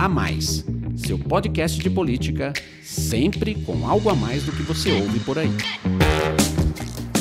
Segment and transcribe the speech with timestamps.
[0.00, 0.64] A Mais,
[0.96, 5.50] seu podcast de política, sempre com algo a mais do que você ouve por aí.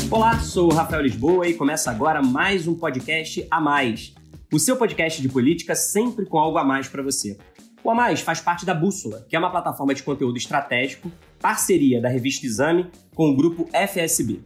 [0.10, 4.16] Olá, sou o Rafael Lisboa e começa agora mais um podcast A Mais,
[4.50, 7.38] o seu podcast de política sempre com algo a mais para você.
[7.84, 12.00] O A Mais faz parte da Bússola, que é uma plataforma de conteúdo estratégico, parceria
[12.00, 14.40] da revista Exame com o grupo FSB.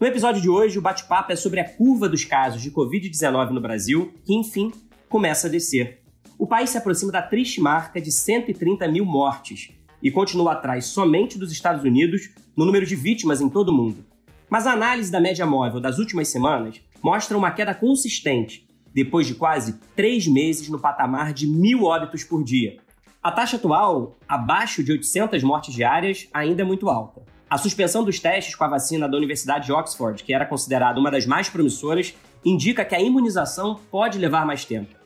[0.00, 3.60] No episódio de hoje, o bate-papo é sobre a curva dos casos de Covid-19 no
[3.60, 4.72] Brasil, que enfim
[5.08, 5.99] começa a descer
[6.40, 9.72] o país se aproxima da triste marca de 130 mil mortes
[10.02, 14.06] e continua atrás somente dos Estados Unidos no número de vítimas em todo o mundo.
[14.48, 19.34] Mas a análise da média móvel das últimas semanas mostra uma queda consistente, depois de
[19.34, 22.78] quase três meses no patamar de mil óbitos por dia.
[23.22, 27.20] A taxa atual, abaixo de 800 mortes diárias, ainda é muito alta.
[27.50, 31.10] A suspensão dos testes com a vacina da Universidade de Oxford, que era considerada uma
[31.10, 34.99] das mais promissoras, indica que a imunização pode levar mais tempo.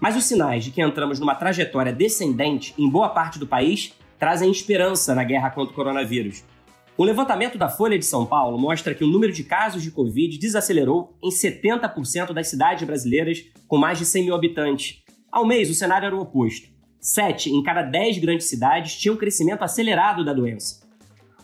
[0.00, 4.50] Mas os sinais de que entramos numa trajetória descendente em boa parte do país trazem
[4.50, 6.42] esperança na guerra contra o coronavírus.
[6.98, 10.38] Um levantamento da Folha de São Paulo mostra que o número de casos de Covid
[10.38, 15.02] desacelerou em 70% das cidades brasileiras com mais de 100 mil habitantes.
[15.30, 16.68] Ao mês, o cenário era o oposto.
[17.00, 20.86] Sete em cada dez grandes cidades tinham um crescimento acelerado da doença.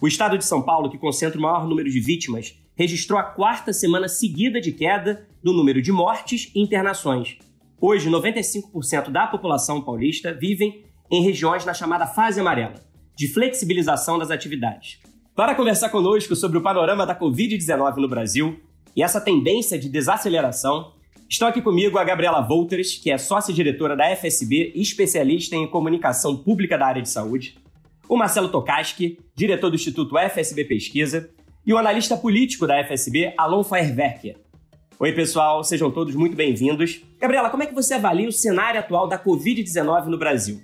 [0.00, 3.72] O estado de São Paulo, que concentra o maior número de vítimas, registrou a quarta
[3.72, 7.38] semana seguida de queda do número de mortes e internações.
[7.78, 12.74] Hoje, 95% da população paulista vivem em regiões na chamada fase amarela,
[13.14, 14.98] de flexibilização das atividades.
[15.34, 18.58] Para conversar conosco sobre o panorama da Covid-19 no Brasil
[18.96, 20.94] e essa tendência de desaceleração,
[21.28, 26.34] estão aqui comigo a Gabriela Volters, que é sócia-diretora da FSB e especialista em comunicação
[26.34, 27.58] pública da área de saúde,
[28.08, 31.28] o Marcelo Tokaski, diretor do Instituto FSB Pesquisa,
[31.66, 34.36] e o analista político da FSB, Alon Feierwerker,
[34.98, 37.04] Oi, pessoal, sejam todos muito bem-vindos.
[37.20, 40.62] Gabriela, como é que você avalia o cenário atual da Covid-19 no Brasil?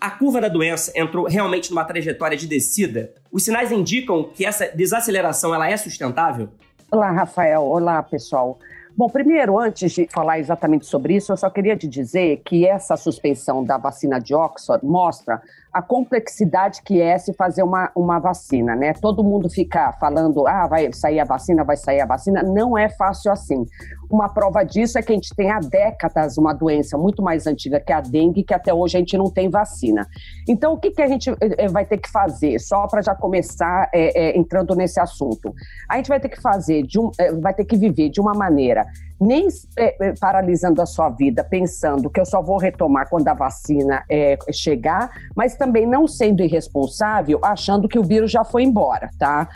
[0.00, 3.12] A curva da doença entrou realmente numa trajetória de descida?
[3.30, 6.48] Os sinais indicam que essa desaceleração ela é sustentável?
[6.90, 7.62] Olá, Rafael.
[7.62, 8.58] Olá, pessoal.
[8.96, 12.96] Bom, primeiro, antes de falar exatamente sobre isso, eu só queria te dizer que essa
[12.96, 18.76] suspensão da vacina de Oxford mostra a complexidade que é se fazer uma, uma vacina,
[18.76, 18.92] né?
[18.92, 22.44] Todo mundo fica falando, ah, vai sair a vacina, vai sair a vacina.
[22.44, 23.66] Não é fácil assim.
[24.14, 27.80] Uma prova disso é que a gente tem há décadas uma doença muito mais antiga
[27.80, 30.06] que a dengue, que até hoje a gente não tem vacina.
[30.48, 32.60] Então, o que, que a gente eh, vai ter que fazer?
[32.60, 35.52] Só para já começar é, é, entrando nesse assunto.
[35.88, 37.10] A gente vai ter que fazer, um,
[37.40, 38.86] vai ter que viver de uma maneira
[39.24, 39.48] nem
[39.78, 44.36] é, paralisando a sua vida, pensando que eu só vou retomar quando a vacina é,
[44.52, 49.48] chegar, mas também não sendo irresponsável, achando que o vírus já foi embora, tá?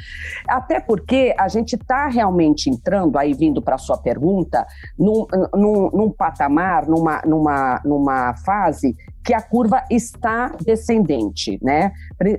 [0.48, 4.66] Até porque a gente está realmente entrando, aí vindo para a sua pergunta,
[4.98, 8.96] num, num, num patamar, numa, numa, numa fase
[9.28, 11.92] que a curva está descendente, né?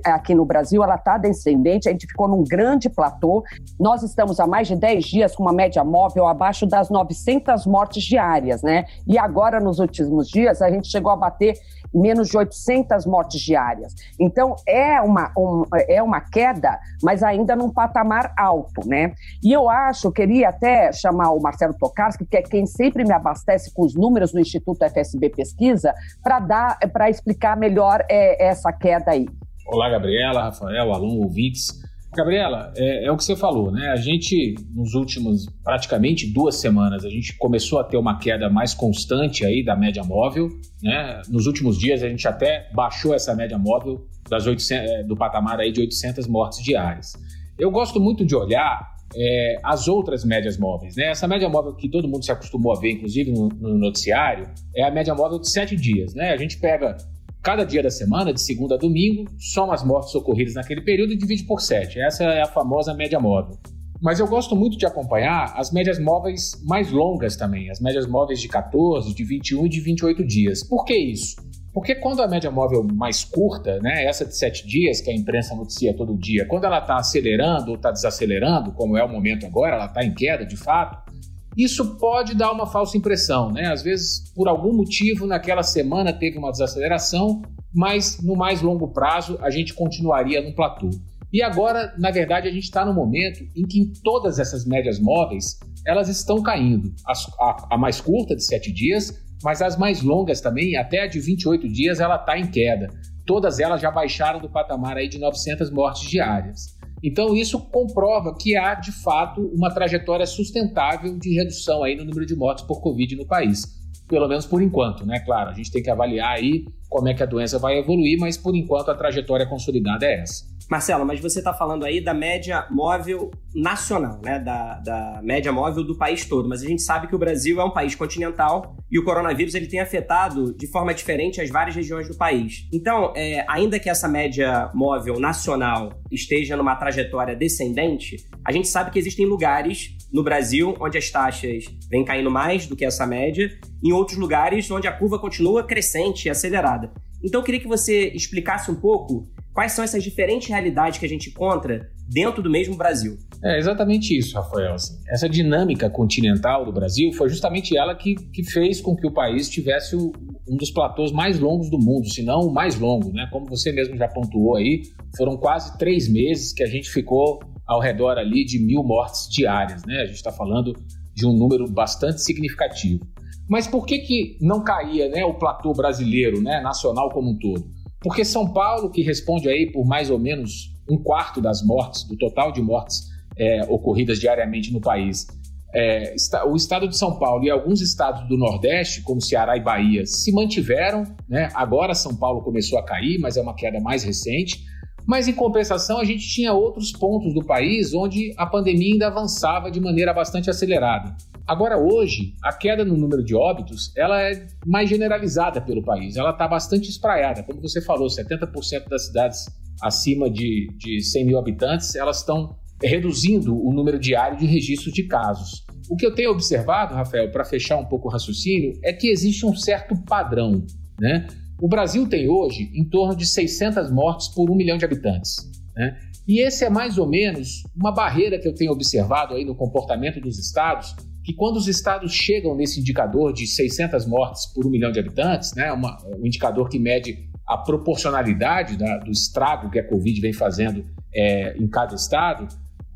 [0.04, 3.44] Aqui no Brasil ela está descendente, a gente ficou num grande platô.
[3.78, 8.02] Nós estamos há mais de 10 dias com uma média móvel abaixo das 900 mortes
[8.02, 8.86] diárias, né?
[9.06, 11.54] E agora nos últimos dias a gente chegou a bater
[11.92, 13.94] menos de 800 mortes diárias.
[14.18, 19.14] Então, é uma, um, é uma queda, mas ainda num patamar alto, né?
[19.42, 23.72] E eu acho, queria até chamar o Marcelo Tokarski, que é quem sempre me abastece
[23.74, 29.26] com os números do Instituto FSB Pesquisa, para explicar melhor é, essa queda aí.
[29.66, 31.80] Olá, Gabriela, Rafael, aluno, ouvintes.
[32.12, 33.88] Gabriela, é, é, o que você falou, né?
[33.90, 38.74] A gente, nos últimos praticamente duas semanas, a gente começou a ter uma queda mais
[38.74, 40.48] constante aí da média móvel,
[40.82, 41.22] né?
[41.28, 45.60] Nos últimos dias, a gente até baixou essa média móvel das 800, é, do patamar
[45.60, 47.12] aí de 800 mortes diárias.
[47.56, 51.10] Eu gosto muito de olhar é, as outras médias móveis, né?
[51.10, 54.82] Essa média móvel que todo mundo se acostumou a ver, inclusive no, no noticiário, é
[54.82, 56.32] a média móvel de sete dias, né?
[56.32, 56.96] A gente pega
[57.42, 61.16] Cada dia da semana, de segunda a domingo, soma as mortes ocorridas naquele período e
[61.16, 61.98] divide por 7.
[61.98, 63.58] Essa é a famosa média móvel.
[63.98, 68.42] Mas eu gosto muito de acompanhar as médias móveis mais longas também, as médias móveis
[68.42, 70.62] de 14, de 21 e de 28 dias.
[70.62, 71.36] Por que isso?
[71.72, 75.54] Porque quando a média móvel mais curta, né, essa de 7 dias que a imprensa
[75.54, 79.76] noticia todo dia, quando ela está acelerando ou está desacelerando, como é o momento agora,
[79.76, 81.09] ela está em queda de fato,
[81.56, 83.72] isso pode dar uma falsa impressão, né?
[83.72, 87.42] Às vezes, por algum motivo, naquela semana teve uma desaceleração,
[87.74, 90.90] mas no mais longo prazo a gente continuaria no platô.
[91.32, 95.58] E agora, na verdade, a gente está no momento em que todas essas médias móveis
[95.86, 96.92] elas estão caindo.
[97.06, 101.20] A, a, mais curta de 7 dias, mas as mais longas também, até a de
[101.20, 102.88] 28 dias, ela está em queda.
[103.24, 106.79] Todas elas já baixaram do patamar aí de 900 mortes diárias.
[107.02, 112.26] Então, isso comprova que há, de fato, uma trajetória sustentável de redução aí no número
[112.26, 113.78] de mortes por Covid no país.
[114.08, 115.20] pelo menos por enquanto, né?
[115.20, 118.36] Claro, a gente tem que avaliar aí como é que a doença vai evoluir, mas
[118.36, 120.49] por enquanto a trajetória consolidada é essa.
[120.70, 124.38] Marcelo, mas você está falando aí da média móvel nacional, né?
[124.38, 126.48] Da, da média móvel do país todo.
[126.48, 129.66] Mas a gente sabe que o Brasil é um país continental e o coronavírus ele
[129.66, 132.68] tem afetado de forma diferente as várias regiões do país.
[132.72, 138.92] Então, é, ainda que essa média móvel nacional esteja numa trajetória descendente, a gente sabe
[138.92, 143.50] que existem lugares no Brasil onde as taxas vêm caindo mais do que essa média,
[143.82, 146.92] em outros lugares onde a curva continua crescente e acelerada.
[147.24, 151.08] Então, eu queria que você explicasse um pouco quais são essas diferentes realidades que a
[151.08, 153.16] gente encontra dentro do mesmo Brasil.
[153.42, 154.74] É exatamente isso, Rafael.
[154.74, 159.12] Assim, essa dinâmica continental do Brasil foi justamente ela que, que fez com que o
[159.12, 160.12] país tivesse o,
[160.48, 163.28] um dos platôs mais longos do mundo, se não o mais longo, né?
[163.32, 164.82] Como você mesmo já pontuou aí,
[165.16, 169.84] foram quase três meses que a gente ficou ao redor ali de mil mortes diárias,
[169.86, 170.02] né?
[170.02, 170.72] A gente está falando
[171.14, 173.00] de um número bastante significativo.
[173.48, 177.64] Mas por que, que não caía né, o platô brasileiro, né, nacional como um todo?
[178.00, 182.16] Porque São Paulo, que responde aí por mais ou menos um quarto das mortes, do
[182.16, 185.26] total de mortes é, ocorridas diariamente no país,
[185.72, 186.14] é,
[186.46, 190.32] o estado de São Paulo e alguns estados do Nordeste, como Ceará e Bahia, se
[190.32, 191.04] mantiveram.
[191.28, 191.48] Né?
[191.54, 194.64] Agora São Paulo começou a cair, mas é uma queda mais recente.
[195.06, 199.70] Mas em compensação, a gente tinha outros pontos do país onde a pandemia ainda avançava
[199.70, 201.16] de maneira bastante acelerada.
[201.50, 206.30] Agora, hoje, a queda no número de óbitos ela é mais generalizada pelo país, ela
[206.30, 207.42] está bastante espraiada.
[207.42, 209.46] Como você falou, 70% das cidades
[209.82, 215.02] acima de, de 100 mil habitantes elas estão reduzindo o número diário de registros de
[215.08, 215.64] casos.
[215.90, 219.44] O que eu tenho observado, Rafael, para fechar um pouco o raciocínio, é que existe
[219.44, 220.64] um certo padrão.
[221.00, 221.26] Né?
[221.60, 225.50] O Brasil tem hoje em torno de 600 mortes por um milhão de habitantes.
[225.74, 225.98] Né?
[226.28, 230.20] E esse é mais ou menos uma barreira que eu tenho observado aí no comportamento
[230.20, 230.94] dos estados,
[231.24, 235.54] que quando os estados chegam nesse indicador de 600 mortes por um milhão de habitantes,
[235.54, 240.32] né, uma, um indicador que mede a proporcionalidade da, do estrago que a Covid vem
[240.32, 242.48] fazendo é, em cada estado,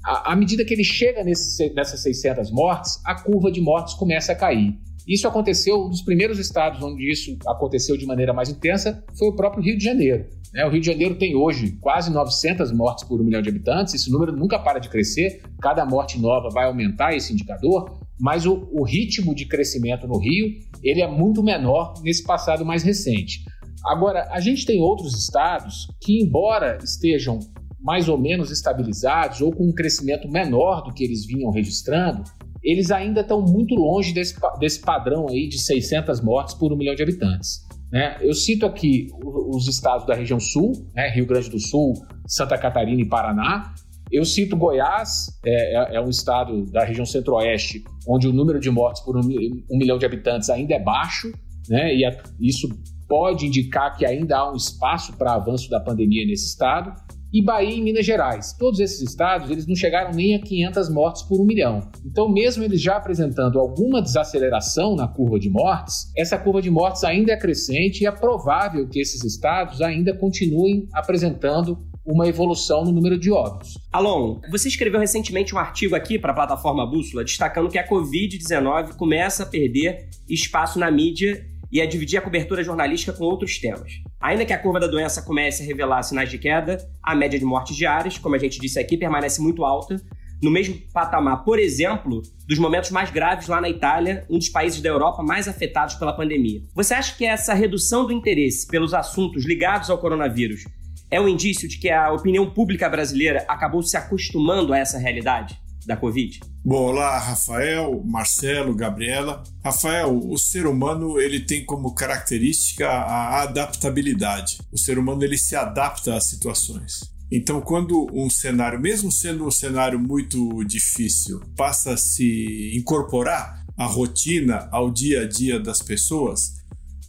[0.04, 4.34] à medida que ele chega nesse, nessas 600 mortes, a curva de mortes começa a
[4.34, 4.78] cair.
[5.06, 9.36] Isso aconteceu, um dos primeiros estados onde isso aconteceu de maneira mais intensa foi o
[9.36, 10.26] próprio Rio de Janeiro.
[10.52, 10.64] Né?
[10.64, 14.10] O Rio de Janeiro tem hoje quase 900 mortes por um milhão de habitantes, esse
[14.10, 18.84] número nunca para de crescer, cada morte nova vai aumentar esse indicador, mas o, o
[18.84, 23.44] ritmo de crescimento no Rio ele é muito menor nesse passado mais recente.
[23.84, 27.38] Agora, a gente tem outros estados que, embora estejam
[27.80, 32.24] mais ou menos estabilizados ou com um crescimento menor do que eles vinham registrando,
[32.62, 36.94] eles ainda estão muito longe desse, desse padrão aí de 600 mortes por um milhão
[36.94, 37.60] de habitantes.
[37.92, 38.16] Né?
[38.22, 41.10] Eu cito aqui os estados da região sul, né?
[41.10, 41.92] Rio Grande do Sul,
[42.26, 43.74] Santa Catarina e Paraná.
[44.10, 48.70] Eu cito Goiás, é, é, é um estado da região centro-oeste, onde o número de
[48.70, 51.32] mortes por um, um milhão de habitantes ainda é baixo,
[51.68, 51.94] né?
[51.94, 52.68] e a, isso
[53.08, 56.94] pode indicar que ainda há um espaço para avanço da pandemia nesse estado
[57.34, 58.52] e Bahia em Minas Gerais.
[58.56, 61.80] Todos esses estados eles não chegaram nem a 500 mortes por um milhão.
[62.06, 67.02] Então, mesmo eles já apresentando alguma desaceleração na curva de mortes, essa curva de mortes
[67.02, 72.92] ainda é crescente e é provável que esses estados ainda continuem apresentando uma evolução no
[72.92, 73.78] número de óbitos.
[73.90, 78.96] Alon, você escreveu recentemente um artigo aqui para a plataforma Bússola destacando que a Covid-19
[78.96, 83.94] começa a perder espaço na mídia e a dividir a cobertura jornalística com outros temas.
[84.20, 87.44] Ainda que a curva da doença comece a revelar sinais de queda, a média de
[87.44, 90.00] mortes diárias, como a gente disse aqui, permanece muito alta,
[90.42, 94.80] no mesmo patamar, por exemplo, dos momentos mais graves lá na Itália, um dos países
[94.82, 96.60] da Europa mais afetados pela pandemia.
[96.74, 100.64] Você acha que essa redução do interesse pelos assuntos ligados ao coronavírus
[101.10, 105.62] é um indício de que a opinião pública brasileira acabou se acostumando a essa realidade?
[105.86, 106.40] da Covid?
[106.64, 109.42] Bom, olá, Rafael, Marcelo, Gabriela.
[109.62, 114.58] Rafael, o ser humano ele tem como característica a adaptabilidade.
[114.72, 117.12] O ser humano ele se adapta às situações.
[117.30, 123.86] Então, quando um cenário, mesmo sendo um cenário muito difícil, passa a se incorporar à
[123.86, 126.54] rotina, ao dia a dia das pessoas,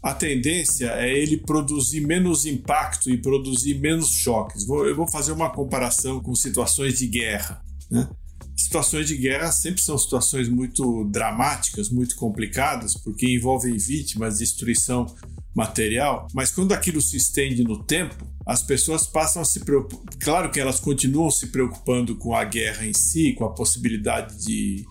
[0.06, 4.70] a tendência é ele produzir menos impacto e produzir menos choques.
[4.70, 7.60] eu vou fazer uma comparação com situações de guerra.
[7.90, 8.08] Né?
[8.56, 15.08] situações de guerra sempre são situações muito dramáticas, muito complicadas, porque envolvem vítimas, destruição
[15.56, 20.14] material, mas quando aquilo se estende no tempo, as pessoas passam a se preocupar.
[20.20, 24.86] Claro que elas continuam se preocupando com a guerra em si, com a possibilidade de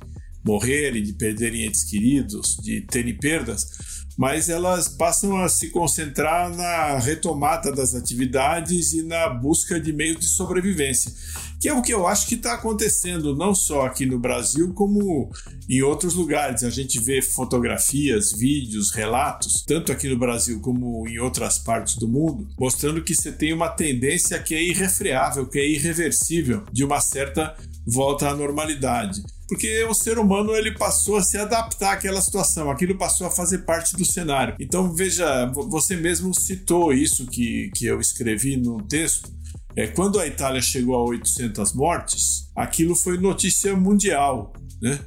[0.45, 3.67] morrerem, de perderem entes queridos, de terem perdas,
[4.17, 10.21] mas elas passam a se concentrar na retomada das atividades e na busca de meios
[10.21, 11.13] de sobrevivência,
[11.65, 15.31] que é o que eu acho que está acontecendo não só aqui no Brasil, como
[15.67, 16.63] em outros lugares.
[16.63, 22.07] A gente vê fotografias, vídeos, relatos, tanto aqui no Brasil como em outras partes do
[22.07, 27.01] mundo, mostrando que você tem uma tendência que é irrefreável, que é irreversível de uma
[27.01, 27.57] certa
[27.87, 32.97] volta à normalidade porque o ser humano ele passou a se adaptar àquela situação, aquilo
[32.97, 34.57] passou a fazer parte do cenário.
[34.59, 39.31] Então veja, você mesmo citou isso que, que eu escrevi no texto.
[39.77, 45.01] É, quando a Itália chegou a 800 mortes, aquilo foi notícia mundial, né?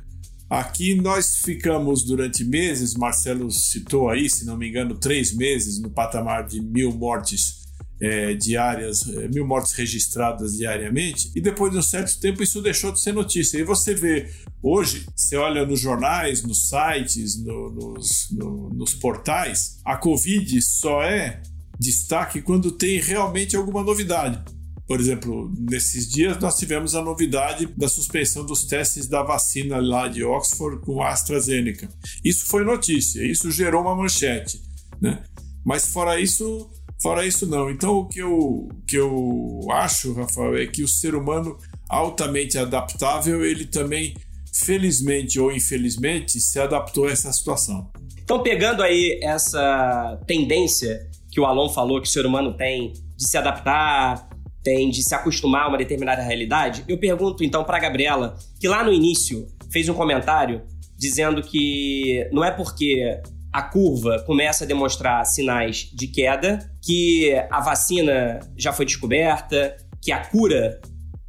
[0.50, 5.90] Aqui nós ficamos durante meses, Marcelo citou aí, se não me engano, três meses no
[5.90, 7.68] patamar de mil mortes
[8.00, 12.94] é, diárias, é, mil mortes registradas diariamente, e depois de um certo tempo isso deixou
[12.94, 13.58] de ser notícia.
[13.58, 14.30] E você vê,
[14.64, 21.04] hoje, você olha nos jornais, nos sites, no, nos, no, nos portais, a Covid só
[21.04, 21.42] é
[21.80, 24.57] destaque quando tem realmente alguma novidade.
[24.88, 30.08] Por exemplo, nesses dias nós tivemos a novidade da suspensão dos testes da vacina lá
[30.08, 31.90] de Oxford com AstraZeneca.
[32.24, 34.62] Isso foi notícia, isso gerou uma manchete.
[35.02, 35.22] Né?
[35.66, 37.70] Mas fora isso, Fora isso, não.
[37.70, 43.46] Então, o que eu, que eu acho, Rafael, é que o ser humano altamente adaptável,
[43.46, 44.16] ele também,
[44.52, 47.92] felizmente ou infelizmente, se adaptou a essa situação.
[48.20, 53.30] Então, pegando aí essa tendência que o Alon falou que o ser humano tem de
[53.30, 54.27] se adaptar,
[54.68, 58.84] tem de se acostumar a uma determinada realidade, eu pergunto então para Gabriela, que lá
[58.84, 60.62] no início fez um comentário
[60.98, 63.18] dizendo que não é porque
[63.54, 70.12] a curva começa a demonstrar sinais de queda, que a vacina já foi descoberta, que
[70.12, 70.82] a cura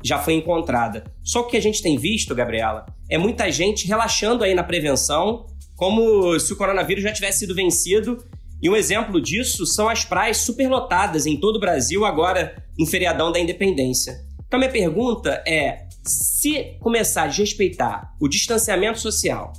[0.03, 1.05] já foi encontrada.
[1.23, 4.65] Só que o que a gente tem visto, Gabriela, é muita gente relaxando aí na
[4.65, 8.19] prevenção, como se o coronavírus já tivesse sido vencido.
[8.61, 13.31] E um exemplo disso são as praias superlotadas em todo o Brasil agora no feriadão
[13.31, 14.17] da Independência.
[14.47, 19.53] Então minha pergunta é: se começar a desrespeitar o distanciamento social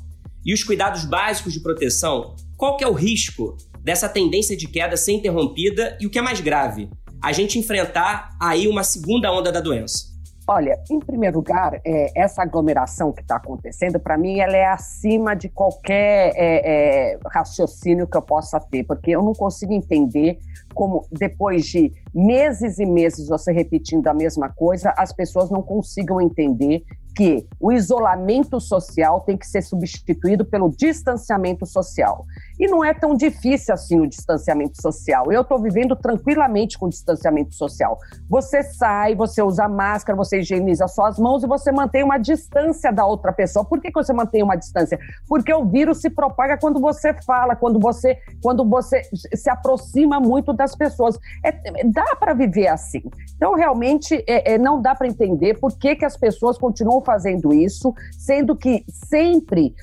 [0.45, 4.97] e os cuidados básicos de proteção, qual que é o risco dessa tendência de queda
[4.97, 6.89] ser interrompida e o que é mais grave,
[7.21, 10.08] a gente enfrentar aí uma segunda onda da doença?
[10.51, 15.35] Olha, em primeiro lugar, é, essa aglomeração que está acontecendo, para mim, ela é acima
[15.35, 20.39] de qualquer é, é, raciocínio que eu possa ter, porque eu não consigo entender
[20.73, 26.19] como, depois de meses e meses você repetindo a mesma coisa, as pessoas não consigam
[26.19, 26.83] entender
[27.15, 32.25] que o isolamento social tem que ser substituído pelo distanciamento social.
[32.59, 35.31] E não é tão difícil assim o distanciamento social.
[35.31, 37.97] Eu estou vivendo tranquilamente com distanciamento social.
[38.29, 43.05] Você sai, você usa máscara, você higieniza suas mãos e você mantém uma distância da
[43.05, 43.63] outra pessoa.
[43.63, 44.99] Por que, que você mantém uma distância?
[45.27, 49.01] Porque o vírus se propaga quando você fala, quando você, quando você
[49.33, 51.17] se aproxima muito das pessoas.
[51.45, 51.51] É,
[51.85, 53.01] dá para viver assim.
[53.35, 57.53] Então, realmente, é, é, não dá para entender por que, que as pessoas continuam fazendo
[57.53, 59.73] isso, sendo que sempre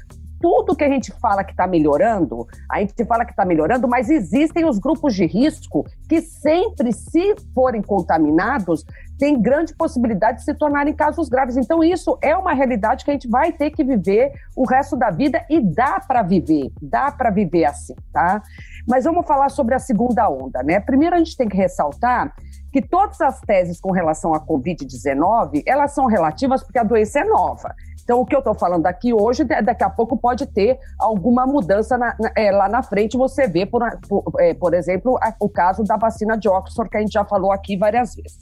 [0.41, 4.11] tudo que a gente fala que está melhorando, a gente fala que está melhorando, mas
[4.11, 8.85] existem os grupos de risco que sempre, se forem contaminados,
[9.19, 11.57] tem grande possibilidade de se tornarem casos graves.
[11.57, 15.11] Então, isso é uma realidade que a gente vai ter que viver o resto da
[15.11, 18.43] vida e dá para viver, dá para viver assim, tá?
[18.87, 20.81] Mas vamos falar sobre a segunda onda, né?
[20.81, 22.35] Primeiro, a gente tem que ressaltar
[22.73, 27.25] que todas as teses com relação à Covid-19, elas são relativas porque a doença é
[27.25, 27.75] nova.
[28.07, 31.99] Então, o que eu estou falando aqui hoje, daqui a pouco pode ter alguma mudança
[31.99, 33.17] na, na, é, lá na frente.
[33.17, 36.97] Você vê, por, por, é, por exemplo, a, o caso da vacina de Oxford, que
[36.97, 38.39] a gente já falou aqui várias vezes.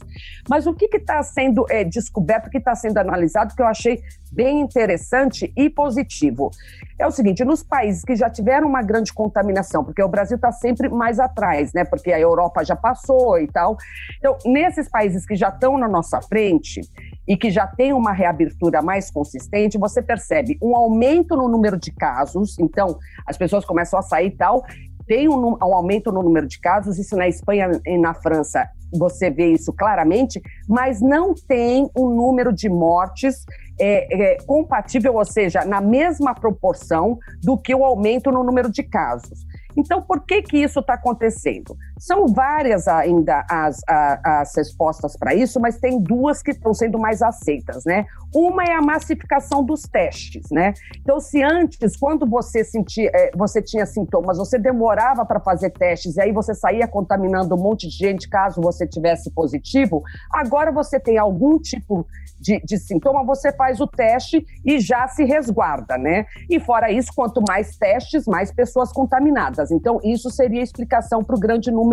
[0.50, 4.02] Mas o que está sendo é, descoberto, o que está sendo analisado, que eu achei
[4.30, 6.50] bem interessante e positivo.
[6.98, 10.52] É o seguinte, nos países que já tiveram uma grande contaminação, porque o Brasil está
[10.52, 11.84] sempre mais atrás, né?
[11.84, 13.78] Porque a Europa já passou e tal.
[14.18, 16.82] Então, nesses países que já estão na nossa frente,
[17.26, 21.90] e que já tem uma reabertura mais consistente, você percebe um aumento no número de
[21.92, 24.62] casos, então as pessoas começam a sair e tal,
[25.06, 29.30] tem um, um, aumento no número de casos, isso na Espanha e na França você
[29.30, 33.44] vê isso claramente, mas não tem um número de mortes
[33.78, 38.82] é, é, compatível, ou seja, na mesma proporção do que o aumento no número de
[38.82, 39.44] casos.
[39.76, 41.76] Então, por que, que isso está acontecendo?
[41.98, 47.22] São várias ainda as, as respostas para isso, mas tem duas que estão sendo mais
[47.22, 48.06] aceitas, né?
[48.34, 50.74] Uma é a massificação dos testes, né?
[51.00, 56.16] Então, se antes, quando você sentia, é, você tinha sintomas, você demorava para fazer testes
[56.16, 60.98] e aí você saía contaminando um monte de gente caso você tivesse positivo, agora você
[60.98, 62.06] tem algum tipo
[62.40, 66.26] de, de sintoma, você faz o teste e já se resguarda, né?
[66.50, 69.70] E fora isso, quanto mais testes, mais pessoas contaminadas.
[69.70, 71.83] Então, isso seria a explicação para o grande número,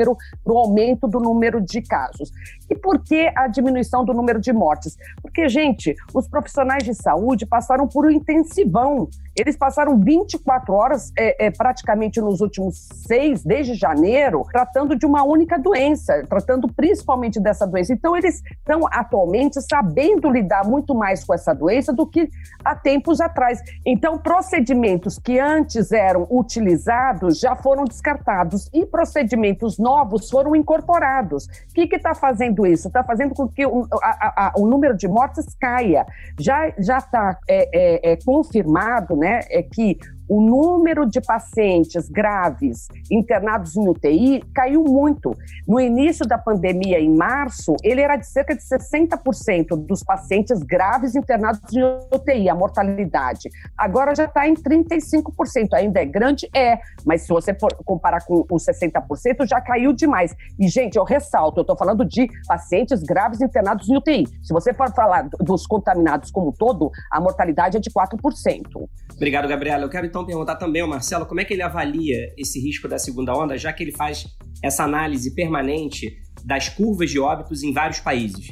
[0.43, 2.31] para o aumento do número de casos.
[2.69, 4.97] E por que a diminuição do número de mortes?
[5.21, 9.09] Porque, gente, os profissionais de saúde passaram por um intensivão.
[9.37, 15.23] Eles passaram 24 horas, é, é, praticamente nos últimos seis, desde janeiro, tratando de uma
[15.23, 17.93] única doença, tratando principalmente dessa doença.
[17.93, 22.29] Então, eles estão atualmente sabendo lidar muito mais com essa doença do que
[22.63, 23.61] há tempos atrás.
[23.85, 31.45] Então, procedimentos que antes eram utilizados já foram descartados e procedimentos novos foram incorporados.
[31.45, 32.87] O que está fazendo isso?
[32.87, 36.05] Está fazendo com que o, a, a, o número de mortes caia.
[36.39, 39.97] Já está é, é, é confirmado né, é que
[40.31, 45.35] o número de pacientes graves internados em UTI caiu muito.
[45.67, 51.15] No início da pandemia, em março, ele era de cerca de 60% dos pacientes graves
[51.15, 51.83] internados em
[52.15, 53.49] UTI, a mortalidade.
[53.77, 55.73] Agora já está em 35%.
[55.73, 56.49] Ainda é grande?
[56.55, 60.33] É, mas se você for comparar com os 60%, já caiu demais.
[60.57, 64.25] E, gente, eu ressalto, eu estou falando de pacientes graves internados em UTI.
[64.41, 68.87] Se você for falar dos contaminados como um todo, a mortalidade é de 4%.
[69.13, 69.83] Obrigado, Gabriela.
[69.83, 72.97] Eu quero então perguntar também ao Marcelo como é que ele avalia esse risco da
[72.97, 74.25] segunda onda, já que ele faz
[74.63, 76.11] essa análise permanente
[76.45, 78.47] das curvas de óbitos em vários países.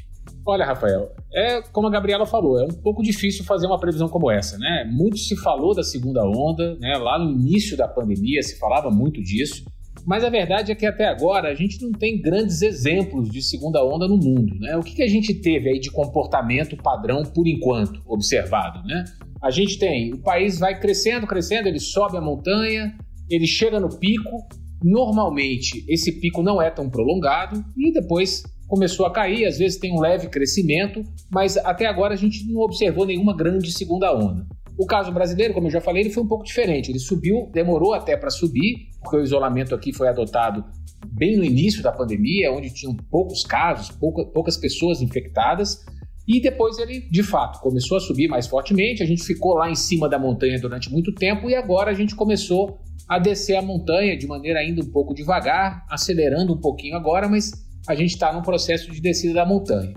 [0.45, 4.31] Olha, Rafael, é como a Gabriela falou, é um pouco difícil fazer uma previsão como
[4.31, 4.89] essa, né?
[4.89, 6.97] Muito se falou da segunda onda, né?
[6.97, 9.63] Lá no início da pandemia se falava muito disso,
[10.05, 13.83] mas a verdade é que até agora a gente não tem grandes exemplos de segunda
[13.83, 14.75] onda no mundo, né?
[14.77, 19.03] O que, que a gente teve aí de comportamento padrão por enquanto observado, né?
[19.41, 22.93] A gente tem, o país vai crescendo, crescendo, ele sobe a montanha,
[23.29, 24.47] ele chega no pico.
[24.83, 29.45] Normalmente, esse pico não é tão prolongado e depois começou a cair.
[29.45, 33.71] Às vezes tem um leve crescimento, mas até agora a gente não observou nenhuma grande
[33.71, 34.45] segunda onda.
[34.77, 36.89] O caso brasileiro, como eu já falei, ele foi um pouco diferente.
[36.89, 40.63] Ele subiu, demorou até para subir, porque o isolamento aqui foi adotado
[41.11, 43.91] bem no início da pandemia, onde tinham poucos casos,
[44.33, 45.83] poucas pessoas infectadas.
[46.29, 49.01] E depois ele, de fato, começou a subir mais fortemente.
[49.01, 52.15] A gente ficou lá em cima da montanha durante muito tempo e agora a gente
[52.15, 57.27] começou a descer a montanha de maneira ainda um pouco devagar, acelerando um pouquinho agora,
[57.27, 57.51] mas
[57.87, 59.95] a gente está num processo de descida da montanha.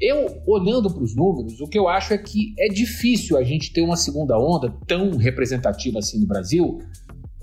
[0.00, 3.72] Eu, olhando para os números, o que eu acho é que é difícil a gente
[3.72, 6.78] ter uma segunda onda tão representativa assim no Brasil,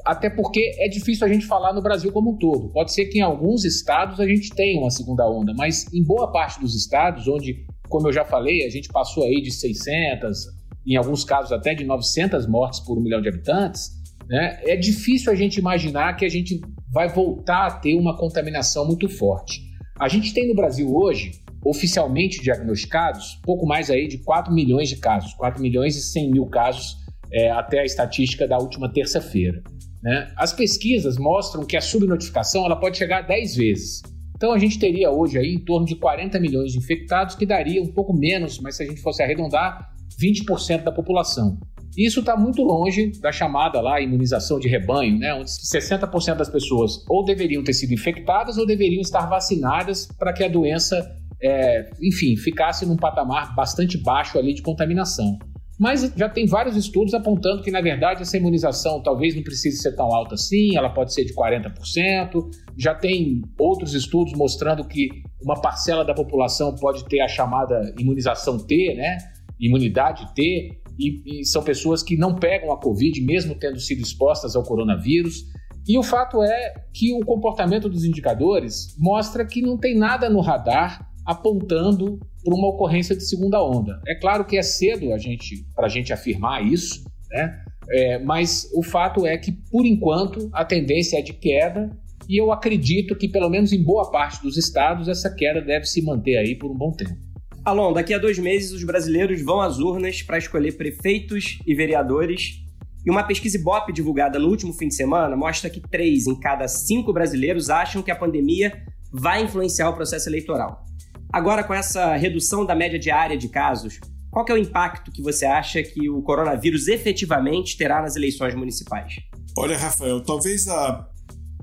[0.06, 2.74] até porque é difícil a gente falar no Brasil como um todo.
[2.74, 6.30] Pode ser que em alguns estados a gente tenha uma segunda onda, mas em boa
[6.30, 10.47] parte dos estados onde como eu já falei, a gente passou aí de 600,
[10.86, 13.91] em alguns casos até de 900 mortes por um milhão de habitantes.
[14.28, 14.60] Né?
[14.65, 19.10] É difícil a gente imaginar que a gente vai voltar a ter uma contaminação muito
[19.10, 19.62] forte.
[20.00, 21.32] A gente tem no Brasil hoje,
[21.65, 26.45] oficialmente diagnosticados, pouco mais aí de 4 milhões de casos, 4 milhões e 100 mil
[26.45, 26.95] casos
[27.32, 29.62] é, até a estatística da última terça-feira.
[30.02, 30.32] Né?
[30.38, 34.02] As pesquisas mostram que a subnotificação ela pode chegar a 10 vezes.
[34.38, 37.82] Então a gente teria hoje aí em torno de 40 milhões de infectados, que daria
[37.82, 41.58] um pouco menos, mas se a gente fosse arredondar, 20% da população.
[41.97, 47.04] Isso está muito longe da chamada lá imunização de rebanho, né, onde 60% das pessoas
[47.10, 51.04] ou deveriam ter sido infectadas ou deveriam estar vacinadas para que a doença,
[51.41, 55.39] é, enfim, ficasse num patamar bastante baixo ali de contaminação.
[55.80, 59.96] Mas já tem vários estudos apontando que, na verdade, essa imunização talvez não precise ser
[59.96, 62.50] tão alta assim, ela pode ser de 40%.
[62.76, 65.10] Já tem outros estudos mostrando que
[65.42, 69.18] uma parcela da população pode ter a chamada imunização T, né?
[69.60, 74.56] Imunidade T, e, e são pessoas que não pegam a Covid, mesmo tendo sido expostas
[74.56, 75.46] ao coronavírus.
[75.88, 80.42] E o fato é que o comportamento dos indicadores mostra que não tem nada no
[80.42, 84.02] radar apontando para uma ocorrência de segunda onda.
[84.08, 87.62] É claro que é cedo a gente para a gente afirmar isso, né?
[87.90, 91.90] É, mas o fato é que, por enquanto, a tendência é de queda
[92.28, 96.02] e eu acredito que, pelo menos em boa parte dos estados, essa queda deve se
[96.02, 97.18] manter aí por um bom tempo.
[97.66, 102.62] Alon, daqui a dois meses os brasileiros vão às urnas para escolher prefeitos e vereadores.
[103.06, 106.66] E uma pesquisa Ibope divulgada no último fim de semana mostra que três em cada
[106.70, 108.72] cinco brasileiros acham que a pandemia
[109.12, 110.86] vai influenciar o processo eleitoral.
[111.32, 114.00] Agora, com essa redução da média diária de casos,
[114.32, 119.16] qual é o impacto que você acha que o coronavírus efetivamente terá nas eleições municipais?
[119.58, 121.08] Olha, Rafael, talvez a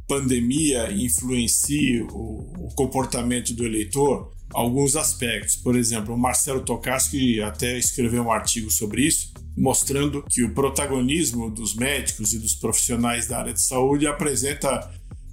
[0.09, 5.57] pandemia influencie o, comportamento do eleitor, alguns aspectos.
[5.57, 11.49] Por exemplo, o Marcelo Tokarski até escreveu um artigo sobre isso, mostrando que o protagonismo
[11.51, 14.91] dos médicos e dos profissionais da área de saúde apresenta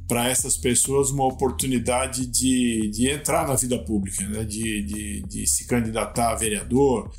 [0.07, 4.43] para essas pessoas uma oportunidade de, de entrar na vida pública, né?
[4.43, 7.11] de, de, de se candidatar a vereador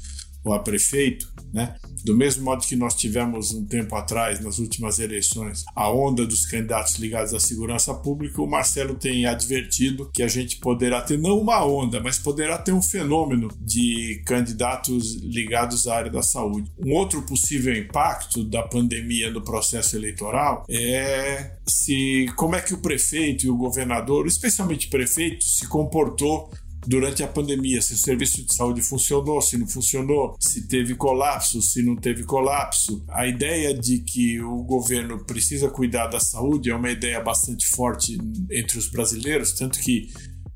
[0.44, 1.74] ou a prefeito né?
[2.04, 6.46] Do mesmo modo que nós tivemos um tempo atrás, nas últimas eleições, a onda dos
[6.46, 11.38] candidatos ligados à segurança pública, o Marcelo tem advertido que a gente poderá ter não
[11.38, 16.72] uma onda, mas poderá ter um fenômeno de candidatos ligados à área da saúde.
[16.84, 22.78] Um outro possível impacto da pandemia no processo eleitoral é se como é que o
[22.78, 26.50] prefeito e o governador, especialmente o prefeito, se comportou
[26.86, 31.62] durante a pandemia, se o serviço de saúde funcionou, se não funcionou, se teve colapso,
[31.62, 33.04] se não teve colapso.
[33.08, 38.18] A ideia de que o governo precisa cuidar da saúde é uma ideia bastante forte
[38.50, 40.08] entre os brasileiros, tanto que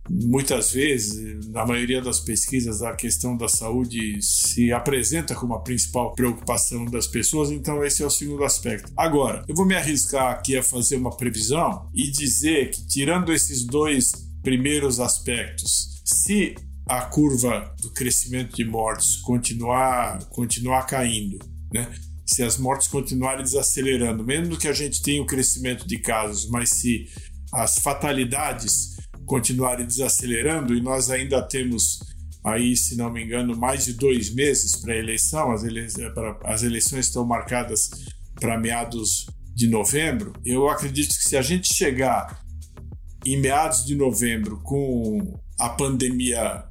[0.08, 6.12] muitas vezes, na maioria das pesquisas, a questão da saúde se apresenta como a principal
[6.14, 8.92] preocupação das pessoas, então esse é o segundo aspecto.
[8.96, 13.64] Agora, eu vou me arriscar aqui a fazer uma previsão e dizer que, tirando esses
[13.64, 14.12] dois
[14.42, 16.54] primeiros aspectos, se
[16.88, 21.38] a curva do crescimento de mortes continuar, continuar caindo,
[21.74, 21.92] né?
[22.24, 26.70] se as mortes continuarem desacelerando, mesmo que a gente tenha o crescimento de casos, mas
[26.70, 27.06] se
[27.52, 31.98] as fatalidades continuarem desacelerando e nós ainda temos
[32.44, 35.84] aí, se não me engano, mais de dois meses para a eleição, as, ele...
[36.44, 37.90] as eleições estão marcadas
[38.40, 42.45] para meados de novembro, eu acredito que se a gente chegar
[43.32, 46.64] em meados de novembro com a pandemia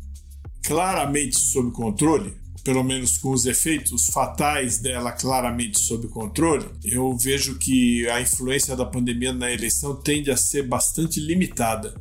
[0.66, 7.60] claramente sob controle, pelo menos com os efeitos fatais dela claramente sob controle, eu vejo
[7.60, 11.94] que a influência da pandemia na eleição tende a ser bastante limitada.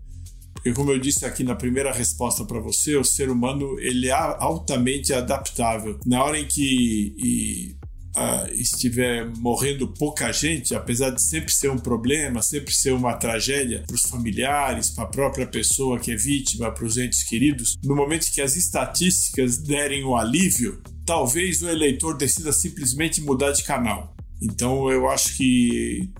[0.55, 4.13] Porque como eu disse aqui na primeira resposta para você, o ser humano ele é
[4.13, 6.01] altamente adaptável.
[6.07, 7.77] Na hora em que
[8.17, 13.85] uh, estiver morrendo pouca gente, apesar de sempre ser um problema, sempre ser uma tragédia
[13.87, 17.95] para os familiares, para a própria pessoa que é vítima, para os entes queridos, no
[17.95, 24.15] momento que as estatísticas derem o alívio, talvez o eleitor decida simplesmente mudar de canal.
[24.43, 26.11] Então eu acho que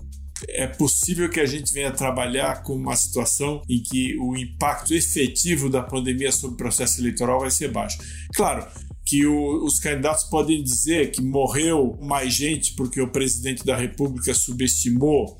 [0.49, 5.69] é possível que a gente venha trabalhar com uma situação em que o impacto efetivo
[5.69, 7.97] da pandemia sobre o processo eleitoral vai ser baixo.
[8.35, 8.65] Claro,
[9.05, 14.33] que o, os candidatos podem dizer que morreu mais gente porque o presidente da República
[14.33, 15.37] subestimou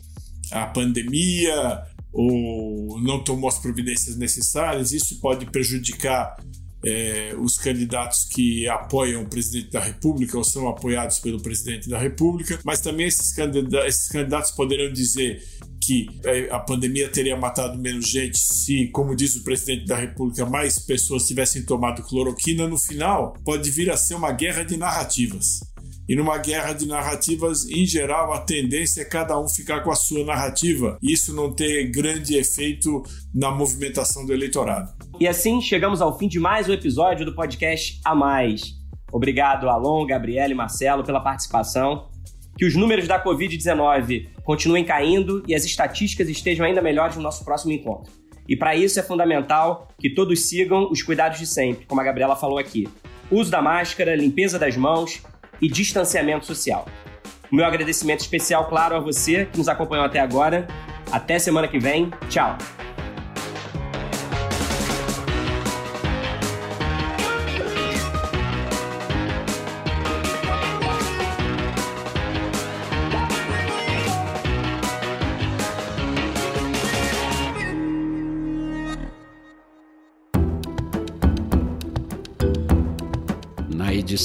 [0.51, 4.91] a pandemia ou não tomou as providências necessárias.
[4.91, 6.37] Isso pode prejudicar
[6.85, 11.97] é, os candidatos que apoiam o presidente da República ou são apoiados pelo presidente da
[11.97, 13.35] República, mas também esses
[13.87, 15.43] esses candidatos poderão dizer
[15.85, 20.45] que é, a pandemia teria matado menos gente se, como diz o presidente da República,
[20.45, 25.59] mais pessoas tivessem tomado cloroquina, no final pode vir a ser uma guerra de narrativas.
[26.07, 29.95] E numa guerra de narrativas, em geral, a tendência é cada um ficar com a
[29.95, 34.91] sua narrativa e isso não ter grande efeito na movimentação do eleitorado.
[35.19, 38.61] E assim chegamos ao fim de mais um episódio do podcast A Mais.
[39.11, 42.07] Obrigado, Alon, Gabriela e Marcelo, pela participação
[42.57, 47.43] que os números da Covid-19 continuem caindo e as estatísticas estejam ainda melhores no nosso
[47.43, 48.11] próximo encontro.
[48.47, 52.35] E para isso é fundamental que todos sigam os cuidados de sempre, como a Gabriela
[52.35, 52.87] falou aqui:
[53.31, 55.21] uso da máscara, limpeza das mãos
[55.61, 56.85] e distanciamento social.
[57.51, 60.67] O meu agradecimento especial, claro, a você que nos acompanhou até agora.
[61.11, 62.11] Até semana que vem.
[62.29, 62.57] Tchau!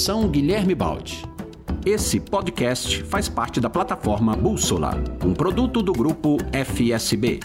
[0.00, 1.22] Edição Guilherme Baldi.
[1.84, 7.40] Esse podcast faz parte da plataforma Bússola, um produto do grupo FSB.